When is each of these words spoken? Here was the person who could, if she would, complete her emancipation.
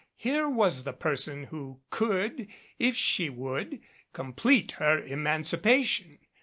Here 0.15 0.49
was 0.49 0.83
the 0.83 0.93
person 0.93 1.43
who 1.43 1.79
could, 1.91 2.47
if 2.79 2.95
she 2.95 3.29
would, 3.29 3.79
complete 4.13 4.71
her 4.79 4.97
emancipation. 4.99 6.17